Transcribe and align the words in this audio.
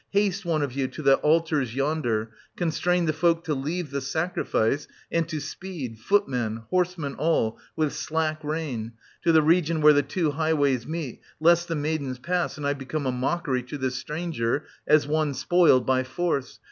Haste, 0.09 0.43
one 0.45 0.63
of 0.63 0.73
you, 0.73 0.87
to 0.87 1.03
the 1.03 1.17
altars 1.17 1.75
yonder,— 1.75 2.31
constrain 2.57 3.05
the 3.05 3.13
folk 3.13 3.43
to 3.43 3.53
leave 3.53 3.91
the 3.91 4.01
sacrifice, 4.01 4.87
900 5.11 5.17
and 5.19 5.29
to 5.29 5.39
speed— 5.39 5.99
footmen,— 5.99 6.63
horsemen 6.71 7.13
all, 7.19 7.59
with 7.75 7.93
slack 7.93 8.43
rein,— 8.43 8.93
to 9.23 9.31
the 9.31 9.43
region 9.43 9.79
where 9.79 9.93
the 9.93 10.01
two 10.01 10.31
highways 10.31 10.87
meet, 10.87 11.21
lest 11.39 11.67
the 11.67 11.75
maidens 11.75 12.17
pass, 12.17 12.57
and 12.57 12.65
I 12.65 12.73
become 12.73 13.05
a 13.05 13.11
mockery 13.11 13.61
to 13.61 13.77
this 13.77 13.93
stranger, 13.93 14.65
as 14.87 15.05
one 15.05 15.35
spoiled 15.35 15.85
by 15.85 16.03
force. 16.03 16.57